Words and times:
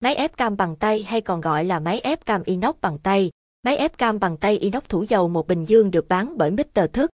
Máy 0.00 0.14
ép 0.14 0.36
cam 0.36 0.56
bằng 0.56 0.76
tay 0.76 1.02
hay 1.02 1.20
còn 1.20 1.40
gọi 1.40 1.64
là 1.64 1.80
máy 1.80 2.00
ép 2.00 2.26
cam 2.26 2.42
inox 2.42 2.76
bằng 2.80 2.98
tay. 2.98 3.30
Máy 3.62 3.76
ép 3.76 3.98
cam 3.98 4.18
bằng 4.18 4.36
tay 4.36 4.58
inox 4.58 4.82
thủ 4.88 5.02
dầu 5.02 5.28
một 5.28 5.46
bình 5.46 5.64
dương 5.64 5.90
được 5.90 6.08
bán 6.08 6.38
bởi 6.38 6.50
Mr. 6.50 6.80
Thức. 6.92 7.10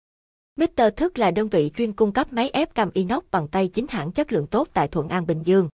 Mr. 0.56 0.82
Thức 0.96 1.18
là 1.18 1.30
đơn 1.30 1.48
vị 1.48 1.70
chuyên 1.76 1.92
cung 1.92 2.12
cấp 2.12 2.32
máy 2.32 2.50
ép 2.50 2.74
cam 2.74 2.90
inox 2.94 3.22
bằng 3.30 3.48
tay 3.48 3.68
chính 3.68 3.86
hãng 3.88 4.12
chất 4.12 4.32
lượng 4.32 4.46
tốt 4.46 4.68
tại 4.72 4.88
Thuận 4.88 5.08
An 5.08 5.26
Bình 5.26 5.42
Dương. 5.42 5.68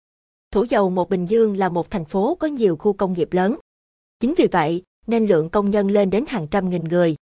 Thủ 0.50 0.64
dầu 0.64 0.90
một 0.90 1.10
Bình 1.10 1.26
Dương 1.26 1.56
là 1.56 1.68
một 1.68 1.90
thành 1.90 2.04
phố 2.04 2.34
có 2.34 2.46
nhiều 2.46 2.76
khu 2.76 2.92
công 2.92 3.12
nghiệp 3.12 3.32
lớn. 3.32 3.56
Chính 4.20 4.34
vì 4.36 4.46
vậy, 4.46 4.82
nên 5.06 5.26
lượng 5.26 5.50
công 5.50 5.70
nhân 5.70 5.90
lên 5.90 6.10
đến 6.10 6.24
hàng 6.28 6.46
trăm 6.46 6.70
nghìn 6.70 6.84
người. 6.84 7.16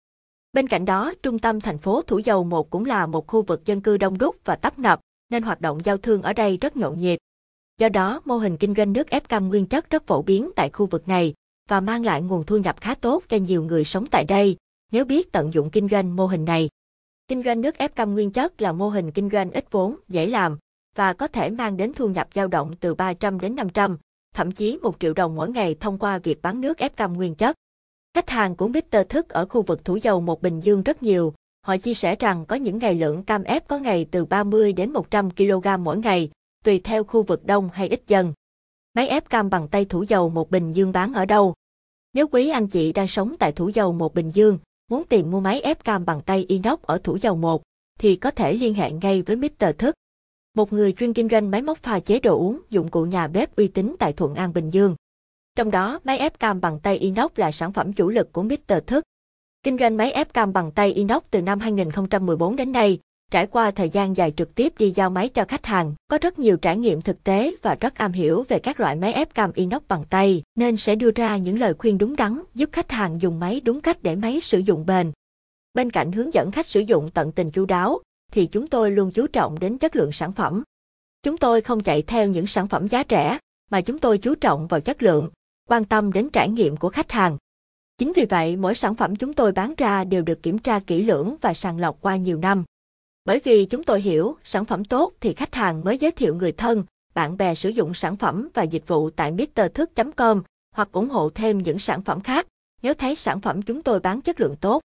Bên 0.54 0.68
cạnh 0.68 0.86
đó, 0.86 1.14
trung 1.24 1.40
tâm 1.40 1.60
thành 1.60 1.78
phố 1.78 2.02
Thủ 2.02 2.20
Dầu 2.20 2.44
Một 2.44 2.70
cũng 2.70 2.86
là 2.86 3.06
một 3.06 3.28
khu 3.28 3.42
vực 3.42 3.66
dân 3.66 3.82
cư 3.82 3.98
đông 3.98 4.18
đúc 4.18 4.36
và 4.46 4.56
tấp 4.56 4.80
nập, 4.80 5.00
nên 5.30 5.44
hoạt 5.44 5.62
động 5.62 5.80
giao 5.84 5.98
thương 5.98 6.22
ở 6.22 6.34
đây 6.34 6.58
rất 6.58 6.78
nhộn 6.78 6.98
nhịp. 6.98 7.20
Do 7.82 7.90
đó, 7.90 8.22
mô 8.26 8.38
hình 8.38 8.58
kinh 8.58 8.74
doanh 8.78 8.94
nước 8.94 9.10
ép 9.10 9.30
cam 9.30 9.50
nguyên 9.50 9.66
chất 9.66 9.90
rất 9.90 10.08
phổ 10.08 10.22
biến 10.22 10.50
tại 10.56 10.70
khu 10.70 10.86
vực 10.86 11.08
này 11.08 11.34
và 11.70 11.80
mang 11.80 12.06
lại 12.06 12.22
nguồn 12.22 12.46
thu 12.46 12.58
nhập 12.58 12.82
khá 12.82 12.96
tốt 12.96 13.24
cho 13.30 13.38
nhiều 13.38 13.64
người 13.64 13.84
sống 13.84 14.06
tại 14.06 14.26
đây, 14.26 14.58
nếu 14.92 15.06
biết 15.06 15.32
tận 15.32 15.54
dụng 15.54 15.70
kinh 15.70 15.88
doanh 15.90 16.16
mô 16.16 16.28
hình 16.28 16.46
này. 16.46 16.70
Kinh 17.28 17.44
doanh 17.44 17.62
nước 17.62 17.78
ép 17.78 17.96
cam 17.96 18.14
nguyên 18.14 18.32
chất 18.32 18.62
là 18.62 18.72
mô 18.72 18.90
hình 18.90 19.12
kinh 19.12 19.30
doanh 19.30 19.52
ít 19.52 19.72
vốn, 19.72 19.96
dễ 20.08 20.28
làm 20.28 20.58
và 20.96 21.14
có 21.14 21.28
thể 21.28 21.50
mang 21.50 21.78
đến 21.78 21.94
thu 21.94 22.08
nhập 22.08 22.28
dao 22.34 22.48
động 22.48 22.76
từ 22.80 22.96
300 22.96 23.40
đến 23.40 23.56
500, 23.56 23.98
thậm 24.36 24.52
chí 24.52 24.78
1 24.82 24.96
triệu 25.00 25.14
đồng 25.14 25.36
mỗi 25.36 25.50
ngày 25.50 25.76
thông 25.80 25.98
qua 25.98 26.18
việc 26.18 26.42
bán 26.42 26.62
nước 26.62 26.78
ép 26.78 26.96
cam 26.96 27.14
nguyên 27.14 27.36
chất. 27.36 27.56
Khách 28.14 28.30
hàng 28.30 28.56
của 28.56 28.68
Mr. 28.68 28.98
Thức 29.10 29.30
ở 29.30 29.46
khu 29.46 29.62
vực 29.62 29.86
Thủ 29.86 29.96
Dầu 29.96 30.22
một 30.22 30.42
Bình 30.42 30.60
Dương 30.60 30.84
rất 30.84 31.04
nhiều. 31.04 31.34
Họ 31.62 31.78
chia 31.78 31.94
sẻ 31.94 32.16
rằng 32.16 32.46
có 32.46 32.56
những 32.56 32.78
ngày 32.78 32.96
lượng 32.96 33.24
cam 33.24 33.44
ép 33.44 33.68
có 33.68 33.78
ngày 33.78 34.06
từ 34.12 34.26
30 34.26 34.74
đến 34.74 34.92
100 34.94 35.32
kg 35.32 35.68
mỗi 35.80 35.98
ngày, 35.98 36.30
tùy 36.64 36.80
theo 36.84 37.04
khu 37.04 37.24
vực 37.24 37.46
đông 37.46 37.70
hay 37.74 37.90
ít 37.90 38.02
dần. 38.08 38.34
Máy 38.94 39.08
ép 39.08 39.30
cam 39.30 39.50
bằng 39.50 39.68
tay 39.68 39.86
Thủ 39.86 40.04
Dầu 40.04 40.30
một 40.30 40.52
Bình 40.52 40.72
Dương 40.72 40.92
bán 40.92 41.14
ở 41.14 41.26
đâu? 41.26 41.54
Nếu 42.14 42.28
quý 42.28 42.50
anh 42.50 42.68
chị 42.68 42.94
đang 42.94 43.08
sống 43.08 43.36
tại 43.40 43.52
Thủ 43.52 43.70
Dầu 43.70 43.94
một 43.94 44.14
Bình 44.14 44.30
Dương, 44.30 44.58
muốn 44.90 45.04
tìm 45.04 45.32
mua 45.32 45.40
máy 45.40 45.62
ép 45.62 45.84
cam 45.84 46.06
bằng 46.06 46.22
tay 46.22 46.46
inox 46.48 46.80
ở 46.82 46.98
Thủ 46.98 47.16
Dầu 47.16 47.36
một, 47.36 47.64
thì 48.00 48.16
có 48.16 48.32
thể 48.32 48.54
liên 48.54 48.74
hệ 48.74 48.92
ngay 48.92 49.22
với 49.22 49.36
Mr. 49.36 49.66
Thức. 49.78 49.96
Một 50.54 50.74
người 50.74 50.94
chuyên 50.94 51.14
kinh 51.14 51.30
doanh 51.30 51.52
máy 51.52 51.62
móc 51.62 51.78
pha 51.78 52.00
chế 52.00 52.20
đồ 52.20 52.38
uống, 52.38 52.62
dụng 52.70 52.90
cụ 52.90 53.04
nhà 53.04 53.28
bếp 53.28 53.56
uy 53.56 53.68
tín 53.68 53.96
tại 54.00 54.14
Thuận 54.14 54.36
An 54.36 54.54
Bình 54.54 54.70
Dương. 54.70 54.96
Trong 55.56 55.72
đó, 55.72 56.00
máy 56.04 56.18
ép 56.18 56.40
cam 56.40 56.62
bằng 56.62 56.80
tay 56.80 56.98
inox 56.98 57.32
là 57.36 57.52
sản 57.52 57.74
phẩm 57.74 57.94
chủ 57.94 58.10
lực 58.10 58.34
của 58.34 58.44
Mr. 58.44 58.74
Thức. 58.88 59.04
Kinh 59.64 59.78
doanh 59.78 59.98
máy 59.98 60.12
ép 60.12 60.34
cam 60.34 60.54
bằng 60.54 60.72
tay 60.72 60.94
inox 60.94 61.24
từ 61.32 61.42
năm 61.42 61.60
2014 61.60 62.56
đến 62.56 62.72
nay, 62.72 63.00
trải 63.32 63.48
qua 63.48 63.72
thời 63.72 63.90
gian 63.90 64.16
dài 64.16 64.34
trực 64.38 64.56
tiếp 64.56 64.74
đi 64.78 64.92
giao 64.92 65.10
máy 65.10 65.30
cho 65.30 65.46
khách 65.46 65.66
hàng, 65.66 65.96
có 66.08 66.18
rất 66.22 66.40
nhiều 66.40 66.58
trải 66.58 66.78
nghiệm 66.78 67.02
thực 67.02 67.24
tế 67.24 67.56
và 67.62 67.76
rất 67.76 67.96
am 67.96 68.12
hiểu 68.12 68.46
về 68.50 68.60
các 68.60 68.80
loại 68.80 68.96
máy 68.96 69.14
ép 69.14 69.34
cam 69.34 69.52
inox 69.54 69.82
bằng 69.88 70.04
tay, 70.10 70.44
nên 70.56 70.78
sẽ 70.78 70.96
đưa 70.96 71.12
ra 71.12 71.38
những 71.38 71.60
lời 71.60 71.74
khuyên 71.74 71.98
đúng 71.98 72.16
đắn 72.16 72.42
giúp 72.54 72.70
khách 72.72 72.92
hàng 72.92 73.22
dùng 73.22 73.40
máy 73.40 73.62
đúng 73.64 73.82
cách 73.82 74.04
để 74.04 74.16
máy 74.16 74.42
sử 74.42 74.60
dụng 74.60 74.86
bền. 74.86 75.12
Bên 75.74 75.92
cạnh 75.92 76.12
hướng 76.12 76.34
dẫn 76.34 76.52
khách 76.52 76.68
sử 76.68 76.80
dụng 76.80 77.10
tận 77.14 77.32
tình 77.32 77.52
chu 77.52 77.66
đáo, 77.66 78.00
thì 78.32 78.46
chúng 78.46 78.68
tôi 78.68 78.92
luôn 78.92 79.12
chú 79.12 79.28
trọng 79.28 79.60
đến 79.60 79.78
chất 79.78 79.96
lượng 79.96 80.12
sản 80.12 80.32
phẩm. 80.32 80.64
Chúng 81.24 81.38
tôi 81.38 81.62
không 81.62 81.84
chạy 81.84 82.02
theo 82.02 82.28
những 82.28 82.48
sản 82.48 82.68
phẩm 82.68 82.88
giá 82.88 83.04
rẻ, 83.10 83.38
mà 83.72 83.82
chúng 83.82 84.00
tôi 84.00 84.18
chú 84.18 84.36
trọng 84.36 84.68
vào 84.68 84.80
chất 84.80 85.04
lượng, 85.04 85.30
quan 85.70 85.86
tâm 85.86 86.14
đến 86.14 86.30
trải 86.30 86.50
nghiệm 86.50 86.78
của 86.78 86.90
khách 86.90 87.12
hàng. 87.12 87.38
Chính 87.98 88.14
vì 88.16 88.26
vậy, 88.26 88.56
mỗi 88.56 88.76
sản 88.76 88.96
phẩm 88.96 89.16
chúng 89.16 89.34
tôi 89.34 89.52
bán 89.52 89.74
ra 89.78 90.04
đều 90.04 90.22
được 90.22 90.44
kiểm 90.44 90.60
tra 90.60 90.80
kỹ 90.80 91.04
lưỡng 91.04 91.36
và 91.42 91.54
sàng 91.54 91.80
lọc 91.80 92.02
qua 92.02 92.16
nhiều 92.16 92.38
năm. 92.38 92.64
Bởi 93.26 93.40
vì 93.44 93.66
chúng 93.66 93.84
tôi 93.84 94.02
hiểu, 94.02 94.38
sản 94.44 94.66
phẩm 94.66 94.86
tốt 94.86 95.14
thì 95.20 95.34
khách 95.34 95.56
hàng 95.56 95.84
mới 95.84 95.98
giới 95.98 96.12
thiệu 96.12 96.36
người 96.36 96.52
thân, 96.52 96.84
bạn 97.14 97.38
bè 97.38 97.56
sử 97.56 97.70
dụng 97.70 97.94
sản 97.94 98.18
phẩm 98.18 98.50
và 98.54 98.64
dịch 98.64 98.88
vụ 98.88 99.10
tại 99.10 99.32
mrthước.com 99.32 100.44
hoặc 100.76 100.90
ủng 100.92 101.10
hộ 101.10 101.30
thêm 101.30 101.58
những 101.58 101.80
sản 101.80 102.02
phẩm 102.02 102.22
khác 102.22 102.48
nếu 102.82 102.94
thấy 102.94 103.16
sản 103.16 103.42
phẩm 103.42 103.62
chúng 103.62 103.84
tôi 103.84 104.00
bán 104.00 104.22
chất 104.22 104.40
lượng 104.40 104.56
tốt. 104.56 104.82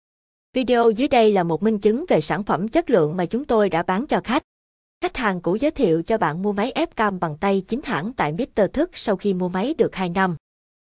Video 0.52 0.90
dưới 0.90 1.08
đây 1.08 1.32
là 1.32 1.42
một 1.42 1.62
minh 1.62 1.78
chứng 1.78 2.04
về 2.08 2.20
sản 2.20 2.42
phẩm 2.42 2.68
chất 2.68 2.90
lượng 2.90 3.16
mà 3.16 3.26
chúng 3.26 3.44
tôi 3.44 3.68
đã 3.68 3.82
bán 3.82 4.06
cho 4.06 4.20
khách. 4.24 4.42
Khách 5.00 5.16
hàng 5.16 5.40
cũ 5.40 5.56
giới 5.60 5.70
thiệu 5.70 6.02
cho 6.02 6.18
bạn 6.18 6.42
mua 6.42 6.52
máy 6.52 6.72
ép 6.72 6.96
cam 6.96 7.20
bằng 7.20 7.36
tay 7.36 7.62
chính 7.68 7.80
hãng 7.84 8.12
tại 8.12 8.32
Mr. 8.32 8.62
Thức 8.72 8.90
sau 8.92 9.16
khi 9.16 9.34
mua 9.34 9.48
máy 9.48 9.74
được 9.78 9.94
2 9.94 10.08
năm. 10.08 10.36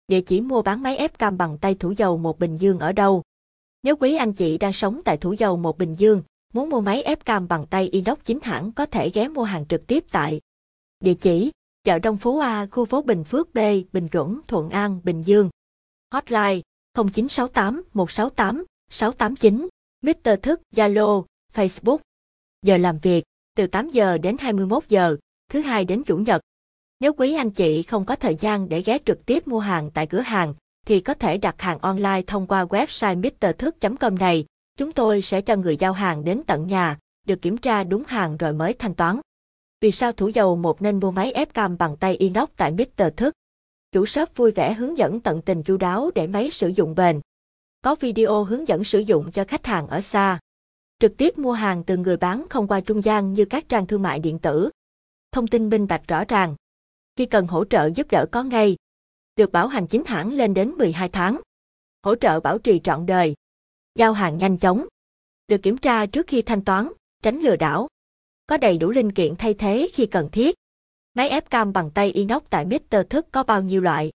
Địa 0.08 0.20
chỉ 0.20 0.40
mua 0.40 0.62
bán 0.62 0.82
máy 0.82 0.96
ép 0.96 1.18
cam 1.18 1.38
bằng 1.38 1.58
tay 1.58 1.74
Thủ 1.74 1.90
Dầu 1.90 2.18
một 2.18 2.38
Bình 2.38 2.56
Dương 2.56 2.78
ở 2.78 2.92
đâu? 2.92 3.22
Nếu 3.82 3.96
quý 3.96 4.16
anh 4.16 4.32
chị 4.32 4.58
đang 4.58 4.72
sống 4.72 5.00
tại 5.04 5.16
Thủ 5.16 5.32
Dầu 5.32 5.56
một 5.56 5.78
Bình 5.78 5.94
Dương, 5.94 6.22
muốn 6.56 6.70
mua 6.70 6.80
máy 6.80 7.02
ép 7.02 7.24
cam 7.24 7.48
bằng 7.48 7.66
tay 7.66 7.88
inox 7.88 8.18
chính 8.24 8.38
hãng 8.42 8.72
có 8.72 8.86
thể 8.86 9.10
ghé 9.10 9.28
mua 9.28 9.44
hàng 9.44 9.66
trực 9.66 9.86
tiếp 9.86 10.04
tại 10.10 10.40
Địa 11.00 11.14
chỉ 11.14 11.50
chợ 11.84 11.98
Đông 11.98 12.16
Phú 12.16 12.38
A, 12.38 12.66
khu 12.66 12.84
phố 12.84 13.02
Bình 13.02 13.24
Phước 13.24 13.54
B, 13.54 13.58
Bình 13.92 14.08
Chuẩn, 14.08 14.40
Thuận 14.48 14.70
An, 14.70 15.00
Bình 15.04 15.22
Dương. 15.22 15.50
Hotline 16.12 16.60
0968 16.94 17.82
168 17.92 18.64
689, 18.90 19.68
Mr. 20.02 20.30
Thức, 20.42 20.60
Zalo, 20.76 21.24
Facebook. 21.54 21.98
Giờ 22.62 22.76
làm 22.76 22.98
việc, 22.98 23.24
từ 23.56 23.66
8 23.66 23.88
giờ 23.88 24.18
đến 24.18 24.36
21 24.38 24.84
giờ, 24.88 25.16
thứ 25.48 25.60
hai 25.60 25.84
đến 25.84 26.02
chủ 26.04 26.16
nhật. 26.16 26.42
Nếu 27.00 27.12
quý 27.12 27.34
anh 27.34 27.50
chị 27.50 27.82
không 27.82 28.04
có 28.04 28.16
thời 28.16 28.34
gian 28.34 28.68
để 28.68 28.82
ghé 28.82 28.98
trực 29.06 29.26
tiếp 29.26 29.48
mua 29.48 29.60
hàng 29.60 29.90
tại 29.94 30.06
cửa 30.06 30.20
hàng, 30.20 30.54
thì 30.86 31.00
có 31.00 31.14
thể 31.14 31.38
đặt 31.38 31.62
hàng 31.62 31.78
online 31.78 32.22
thông 32.26 32.46
qua 32.46 32.64
website 32.64 33.18
mrthước.com 33.18 34.18
này. 34.18 34.44
Chúng 34.76 34.92
tôi 34.92 35.22
sẽ 35.22 35.40
cho 35.40 35.56
người 35.56 35.76
giao 35.76 35.92
hàng 35.92 36.24
đến 36.24 36.42
tận 36.46 36.66
nhà, 36.66 36.98
được 37.26 37.42
kiểm 37.42 37.56
tra 37.56 37.84
đúng 37.84 38.04
hàng 38.06 38.36
rồi 38.36 38.52
mới 38.52 38.72
thanh 38.72 38.94
toán. 38.94 39.20
Vì 39.80 39.90
sao 39.92 40.12
thủ 40.12 40.28
dầu 40.28 40.56
một 40.56 40.82
nên 40.82 41.00
mua 41.00 41.10
máy 41.10 41.32
ép 41.32 41.54
cam 41.54 41.78
bằng 41.78 41.96
tay 41.96 42.16
inox 42.16 42.48
tại 42.56 42.72
Mr. 42.72 43.02
Thức? 43.16 43.34
Chủ 43.92 44.06
shop 44.06 44.36
vui 44.36 44.50
vẻ 44.50 44.74
hướng 44.74 44.98
dẫn 44.98 45.20
tận 45.20 45.42
tình 45.42 45.62
chu 45.62 45.76
đáo 45.76 46.10
để 46.14 46.26
máy 46.26 46.50
sử 46.50 46.68
dụng 46.68 46.94
bền. 46.94 47.20
Có 47.82 47.94
video 47.94 48.44
hướng 48.44 48.68
dẫn 48.68 48.84
sử 48.84 48.98
dụng 48.98 49.32
cho 49.32 49.44
khách 49.48 49.66
hàng 49.66 49.86
ở 49.88 50.00
xa. 50.00 50.40
Trực 50.98 51.16
tiếp 51.16 51.38
mua 51.38 51.52
hàng 51.52 51.84
từ 51.84 51.96
người 51.96 52.16
bán 52.16 52.46
không 52.50 52.68
qua 52.68 52.80
trung 52.80 53.04
gian 53.04 53.32
như 53.32 53.44
các 53.44 53.68
trang 53.68 53.86
thương 53.86 54.02
mại 54.02 54.18
điện 54.18 54.38
tử. 54.38 54.70
Thông 55.32 55.46
tin 55.46 55.68
minh 55.68 55.86
bạch 55.86 56.08
rõ 56.08 56.24
ràng. 56.24 56.54
Khi 57.16 57.26
cần 57.26 57.46
hỗ 57.46 57.64
trợ 57.64 57.90
giúp 57.94 58.06
đỡ 58.10 58.26
có 58.32 58.42
ngay. 58.42 58.76
Được 59.36 59.52
bảo 59.52 59.66
hành 59.66 59.86
chính 59.86 60.04
hãng 60.04 60.32
lên 60.32 60.54
đến 60.54 60.70
12 60.70 61.08
tháng. 61.08 61.40
Hỗ 62.02 62.14
trợ 62.14 62.40
bảo 62.40 62.58
trì 62.58 62.80
trọn 62.84 63.06
đời. 63.06 63.34
Giao 63.96 64.12
hàng 64.12 64.36
nhanh 64.36 64.58
chóng. 64.58 64.86
Được 65.48 65.62
kiểm 65.62 65.78
tra 65.78 66.06
trước 66.06 66.26
khi 66.26 66.42
thanh 66.42 66.64
toán, 66.64 66.88
tránh 67.22 67.40
lừa 67.40 67.56
đảo. 67.56 67.88
Có 68.46 68.56
đầy 68.56 68.78
đủ 68.78 68.90
linh 68.90 69.12
kiện 69.12 69.36
thay 69.36 69.54
thế 69.54 69.88
khi 69.92 70.06
cần 70.06 70.28
thiết. 70.32 70.54
Máy 71.14 71.28
ép 71.28 71.50
cam 71.50 71.72
bằng 71.72 71.90
tay 71.90 72.10
inox 72.10 72.42
tại 72.50 72.64
Mr. 72.64 72.96
Thức 73.10 73.26
có 73.32 73.42
bao 73.42 73.62
nhiêu 73.62 73.80
loại? 73.80 74.10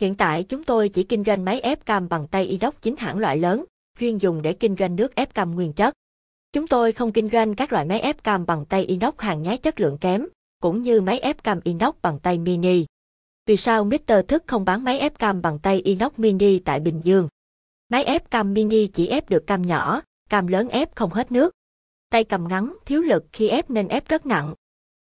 Hiện 0.00 0.14
tại 0.14 0.42
chúng 0.42 0.64
tôi 0.64 0.88
chỉ 0.88 1.02
kinh 1.02 1.24
doanh 1.24 1.44
máy 1.44 1.60
ép 1.60 1.86
cam 1.86 2.08
bằng 2.08 2.26
tay 2.26 2.44
inox 2.44 2.74
chính 2.82 2.96
hãng 2.96 3.18
loại 3.18 3.36
lớn, 3.36 3.64
chuyên 4.00 4.18
dùng 4.18 4.42
để 4.42 4.52
kinh 4.52 4.76
doanh 4.78 4.96
nước 4.96 5.14
ép 5.14 5.34
cam 5.34 5.54
nguyên 5.54 5.72
chất. 5.72 5.94
Chúng 6.52 6.66
tôi 6.66 6.92
không 6.92 7.12
kinh 7.12 7.30
doanh 7.32 7.54
các 7.54 7.72
loại 7.72 7.84
máy 7.84 8.00
ép 8.00 8.24
cam 8.24 8.46
bằng 8.46 8.64
tay 8.64 8.84
inox 8.84 9.14
hàng 9.18 9.42
nhái 9.42 9.56
chất 9.56 9.80
lượng 9.80 9.98
kém, 9.98 10.26
cũng 10.60 10.82
như 10.82 11.00
máy 11.00 11.18
ép 11.18 11.44
cam 11.44 11.60
inox 11.64 11.94
bằng 12.02 12.18
tay 12.18 12.38
mini. 12.38 12.84
Vì 13.46 13.56
sao 13.56 13.84
Mr. 13.84 14.12
Thức 14.28 14.44
không 14.46 14.64
bán 14.64 14.84
máy 14.84 14.98
ép 14.98 15.18
cam 15.18 15.42
bằng 15.42 15.58
tay 15.58 15.80
inox 15.80 16.12
mini 16.16 16.58
tại 16.58 16.80
Bình 16.80 17.00
Dương? 17.04 17.28
Máy 17.88 18.04
ép 18.04 18.30
cam 18.30 18.54
mini 18.54 18.86
chỉ 18.86 19.06
ép 19.06 19.30
được 19.30 19.46
cam 19.46 19.62
nhỏ, 19.62 20.02
cam 20.28 20.46
lớn 20.46 20.68
ép 20.68 20.96
không 20.96 21.10
hết 21.10 21.32
nước. 21.32 21.54
Tay 22.10 22.24
cầm 22.24 22.48
ngắn, 22.48 22.76
thiếu 22.86 23.02
lực 23.02 23.24
khi 23.32 23.48
ép 23.48 23.70
nên 23.70 23.88
ép 23.88 24.08
rất 24.08 24.26
nặng. 24.26 24.54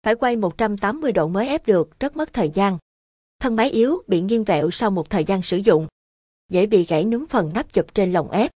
Phải 0.03 0.15
quay 0.15 0.37
180 0.37 1.13
độ 1.13 1.29
mới 1.29 1.49
ép 1.49 1.67
được, 1.67 2.01
rất 2.01 2.17
mất 2.17 2.33
thời 2.33 2.51
gian. 2.51 2.79
Thân 3.41 3.57
máy 3.57 3.71
yếu, 3.71 4.03
bị 4.07 4.21
nghiêng 4.21 4.45
vẹo 4.45 4.71
sau 4.71 4.91
một 4.91 5.11
thời 5.11 5.25
gian 5.25 5.43
sử 5.43 5.57
dụng. 5.57 5.89
Dễ 6.49 6.67
bị 6.67 6.85
gãy 6.85 7.05
núm 7.05 7.27
phần 7.27 7.51
nắp 7.55 7.73
chụp 7.73 7.95
trên 7.95 8.13
lồng 8.13 8.31
ép. 8.31 8.51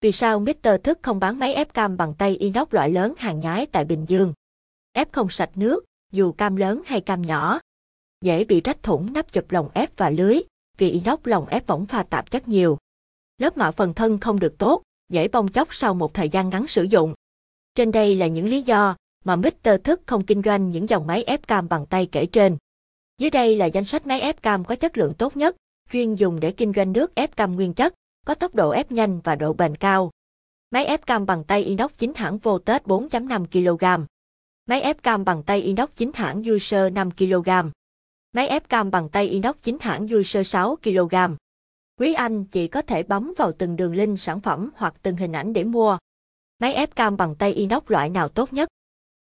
Vì 0.00 0.12
sao 0.12 0.40
Mr. 0.40 0.68
Thức 0.84 0.98
không 1.02 1.20
bán 1.20 1.38
máy 1.38 1.54
ép 1.54 1.74
cam 1.74 1.96
bằng 1.96 2.14
tay 2.14 2.36
inox 2.36 2.68
loại 2.70 2.90
lớn 2.90 3.14
hàng 3.18 3.40
nhái 3.40 3.66
tại 3.66 3.84
Bình 3.84 4.04
Dương? 4.08 4.32
Ép 4.92 5.12
không 5.12 5.30
sạch 5.30 5.50
nước, 5.54 5.84
dù 6.12 6.32
cam 6.32 6.56
lớn 6.56 6.82
hay 6.86 7.00
cam 7.00 7.22
nhỏ. 7.22 7.60
Dễ 8.20 8.44
bị 8.44 8.60
rách 8.60 8.82
thủng 8.82 9.12
nắp 9.12 9.32
chụp 9.32 9.50
lồng 9.50 9.68
ép 9.74 9.96
và 9.96 10.10
lưới, 10.10 10.40
vì 10.78 10.90
inox 10.90 11.18
lồng 11.24 11.46
ép 11.46 11.66
bỏng 11.66 11.86
pha 11.86 12.02
tạp 12.02 12.30
chất 12.30 12.48
nhiều. 12.48 12.78
Lớp 13.38 13.56
mạ 13.56 13.70
phần 13.70 13.94
thân 13.94 14.18
không 14.18 14.40
được 14.40 14.58
tốt, 14.58 14.82
dễ 15.08 15.28
bong 15.28 15.48
chóc 15.48 15.74
sau 15.74 15.94
một 15.94 16.14
thời 16.14 16.28
gian 16.28 16.48
ngắn 16.48 16.66
sử 16.66 16.82
dụng. 16.82 17.14
Trên 17.74 17.92
đây 17.92 18.16
là 18.16 18.26
những 18.26 18.46
lý 18.48 18.62
do 18.62 18.96
mà 19.24 19.36
Mr. 19.36 19.68
Thức 19.84 20.00
không 20.06 20.26
kinh 20.26 20.42
doanh 20.42 20.68
những 20.68 20.88
dòng 20.88 21.06
máy 21.06 21.24
ép 21.24 21.46
cam 21.46 21.68
bằng 21.68 21.86
tay 21.86 22.08
kể 22.12 22.26
trên. 22.26 22.56
Dưới 23.18 23.30
đây 23.30 23.56
là 23.56 23.66
danh 23.66 23.84
sách 23.84 24.06
máy 24.06 24.20
ép 24.20 24.42
cam 24.42 24.64
có 24.64 24.74
chất 24.74 24.98
lượng 24.98 25.14
tốt 25.14 25.36
nhất, 25.36 25.56
chuyên 25.92 26.14
dùng 26.14 26.40
để 26.40 26.50
kinh 26.50 26.72
doanh 26.76 26.92
nước 26.92 27.14
ép 27.14 27.36
cam 27.36 27.56
nguyên 27.56 27.74
chất, 27.74 27.94
có 28.26 28.34
tốc 28.34 28.54
độ 28.54 28.70
ép 28.70 28.92
nhanh 28.92 29.20
và 29.20 29.34
độ 29.34 29.52
bền 29.52 29.76
cao. 29.76 30.10
Máy 30.70 30.86
ép 30.86 31.06
cam 31.06 31.26
bằng 31.26 31.44
tay 31.44 31.62
inox 31.62 31.90
chính 31.98 32.14
hãng 32.14 32.38
Voltage 32.38 32.84
4.5 32.84 33.46
kg. 33.46 34.04
Máy 34.66 34.80
ép 34.80 35.02
cam 35.02 35.24
bằng 35.24 35.42
tay 35.42 35.60
inox 35.60 35.88
chính 35.96 36.10
hãng 36.14 36.42
User 36.54 36.92
5 36.92 37.10
kg. 37.10 37.50
Máy 38.32 38.48
ép 38.48 38.68
cam 38.68 38.90
bằng 38.90 39.08
tay 39.08 39.28
inox 39.28 39.56
chính 39.62 39.78
hãng 39.80 40.06
User 40.14 40.48
6 40.48 40.76
kg. 40.76 41.14
Quý 42.00 42.14
anh 42.14 42.44
chị 42.44 42.68
có 42.68 42.82
thể 42.82 43.02
bấm 43.02 43.32
vào 43.36 43.52
từng 43.52 43.76
đường 43.76 43.94
link 43.94 44.20
sản 44.20 44.40
phẩm 44.40 44.70
hoặc 44.76 44.94
từng 45.02 45.16
hình 45.16 45.32
ảnh 45.32 45.52
để 45.52 45.64
mua. 45.64 45.98
Máy 46.58 46.74
ép 46.74 46.96
cam 46.96 47.16
bằng 47.16 47.34
tay 47.34 47.52
inox 47.52 47.82
loại 47.86 48.10
nào 48.10 48.28
tốt 48.28 48.52
nhất? 48.52 48.68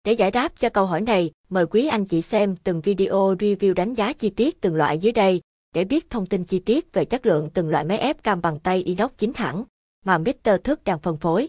Để 0.04 0.12
giải 0.12 0.30
đáp 0.30 0.52
cho 0.60 0.68
câu 0.68 0.86
hỏi 0.86 1.00
này, 1.00 1.30
mời 1.48 1.66
quý 1.66 1.86
anh 1.86 2.04
chị 2.04 2.22
xem 2.22 2.56
từng 2.56 2.80
video 2.80 3.34
review 3.34 3.74
đánh 3.74 3.94
giá 3.94 4.12
chi 4.12 4.30
tiết 4.30 4.60
từng 4.60 4.74
loại 4.74 4.98
dưới 4.98 5.12
đây. 5.12 5.40
để 5.74 5.84
biết 5.84 6.10
thông 6.10 6.26
tin 6.26 6.44
chi 6.44 6.58
tiết 6.58 6.92
về 6.92 7.04
chất 7.04 7.26
lượng 7.26 7.50
từng 7.54 7.68
loại 7.68 7.84
máy 7.84 7.98
ép 7.98 8.22
cam 8.22 8.40
bằng 8.40 8.58
tay 8.58 8.82
inox 8.82 9.10
chính 9.18 9.32
hãng 9.34 9.64
mà 10.04 10.18
Mr. 10.18 10.50
Thức 10.64 10.84
đang 10.84 10.98
phân 10.98 11.16
phối. 11.16 11.48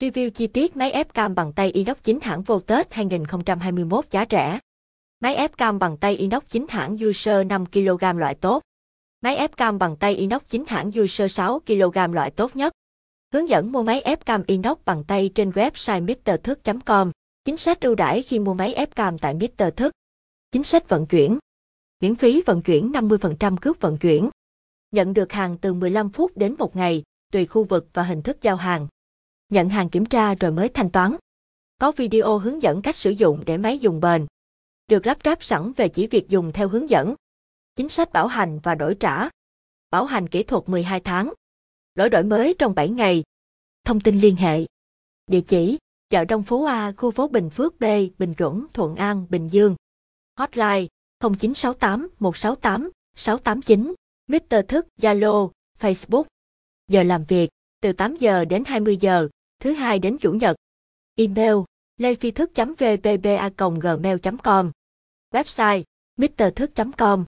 Review 0.00 0.30
chi 0.30 0.46
tiết 0.46 0.76
máy 0.76 0.92
ép 0.92 1.14
cam 1.14 1.34
bằng 1.34 1.52
tay 1.52 1.70
inox 1.70 1.96
chính 2.02 2.20
hãng 2.20 2.42
vô 2.42 2.60
Tết 2.60 2.92
2021 2.92 4.04
giá 4.10 4.24
rẻ. 4.30 4.58
Máy 5.20 5.34
ép 5.34 5.56
cam 5.56 5.78
bằng 5.78 5.96
tay 5.96 6.16
inox 6.16 6.42
chính 6.48 6.66
hãng 6.68 6.96
User 7.08 7.46
5 7.46 7.66
kg 7.66 8.04
loại 8.16 8.34
tốt. 8.34 8.62
Máy 9.22 9.36
ép 9.36 9.56
cam 9.56 9.78
bằng 9.78 9.96
tay 9.96 10.14
inox 10.14 10.42
chính 10.48 10.64
hãng 10.68 10.90
User 11.02 11.32
6 11.32 11.60
kg 11.66 12.12
loại 12.12 12.30
tốt 12.30 12.56
nhất. 12.56 12.72
Hướng 13.32 13.48
dẫn 13.48 13.72
mua 13.72 13.82
máy 13.82 14.00
ép 14.00 14.26
cam 14.26 14.42
inox 14.46 14.78
bằng 14.84 15.04
tay 15.04 15.30
trên 15.34 15.50
website 15.50 16.02
mrthước.com. 16.02 17.10
Chính 17.44 17.56
sách 17.56 17.80
ưu 17.80 17.94
đãi 17.94 18.22
khi 18.22 18.38
mua 18.38 18.54
máy 18.54 18.74
ép 18.74 18.94
cam 18.94 19.18
tại 19.18 19.34
Mr. 19.34 19.64
Thức. 19.76 19.92
Chính 20.50 20.64
sách 20.64 20.88
vận 20.88 21.06
chuyển. 21.06 21.38
Miễn 22.00 22.14
phí 22.14 22.42
vận 22.46 22.62
chuyển 22.62 22.92
50% 22.92 23.56
cước 23.56 23.80
vận 23.80 23.98
chuyển. 23.98 24.30
Nhận 24.90 25.14
được 25.14 25.32
hàng 25.32 25.58
từ 25.58 25.74
15 25.74 26.10
phút 26.10 26.36
đến 26.36 26.54
1 26.58 26.76
ngày, 26.76 27.02
tùy 27.32 27.46
khu 27.46 27.64
vực 27.64 27.88
và 27.92 28.02
hình 28.02 28.22
thức 28.22 28.42
giao 28.42 28.56
hàng. 28.56 28.86
Nhận 29.48 29.68
hàng 29.68 29.88
kiểm 29.88 30.06
tra 30.06 30.34
rồi 30.34 30.52
mới 30.52 30.68
thanh 30.68 30.90
toán. 30.90 31.16
Có 31.78 31.92
video 31.92 32.38
hướng 32.38 32.62
dẫn 32.62 32.82
cách 32.82 32.96
sử 32.96 33.10
dụng 33.10 33.42
để 33.46 33.56
máy 33.58 33.78
dùng 33.78 34.00
bền. 34.00 34.26
Được 34.88 35.06
lắp 35.06 35.18
ráp 35.24 35.44
sẵn 35.44 35.72
về 35.72 35.88
chỉ 35.88 36.06
việc 36.06 36.28
dùng 36.28 36.52
theo 36.52 36.68
hướng 36.68 36.90
dẫn. 36.90 37.14
Chính 37.76 37.88
sách 37.88 38.12
bảo 38.12 38.26
hành 38.26 38.58
và 38.62 38.74
đổi 38.74 38.96
trả. 39.00 39.28
Bảo 39.90 40.04
hành 40.04 40.28
kỹ 40.28 40.42
thuật 40.42 40.68
12 40.68 41.00
tháng. 41.00 41.32
Lỗi 41.94 42.10
đổi 42.10 42.22
mới 42.22 42.54
trong 42.58 42.74
7 42.74 42.88
ngày. 42.88 43.22
Thông 43.84 44.00
tin 44.00 44.18
liên 44.18 44.36
hệ. 44.36 44.66
Địa 45.26 45.40
chỉ: 45.40 45.78
chợ 46.08 46.24
Đông 46.24 46.42
Phú 46.42 46.64
A, 46.64 46.92
khu 46.92 47.10
phố 47.10 47.28
Bình 47.28 47.50
Phước 47.50 47.80
B, 47.80 47.84
Bình 48.18 48.34
Chuẩn, 48.34 48.66
Thuận 48.72 48.96
An, 48.96 49.26
Bình 49.30 49.48
Dương. 49.48 49.76
Hotline 50.38 50.86
0968 51.20 52.08
168 52.18 52.90
689. 53.16 53.94
Mr. 54.28 54.56
Thức, 54.68 54.86
Zalo, 55.00 55.50
Facebook. 55.80 56.24
Giờ 56.88 57.02
làm 57.02 57.24
việc 57.24 57.50
từ 57.80 57.92
8 57.92 58.16
giờ 58.16 58.44
đến 58.44 58.64
20 58.66 58.96
giờ, 58.96 59.28
thứ 59.60 59.72
hai 59.72 59.98
đến 59.98 60.18
chủ 60.18 60.32
nhật. 60.32 60.56
Email 61.16 61.54
lê 61.96 62.14
phi 62.14 62.30
thức 62.30 62.50
vbba 62.56 63.50
gmail 63.58 64.16
com 64.42 64.70
Website 65.30 65.82
mrthức 66.16 66.70
com 66.96 67.20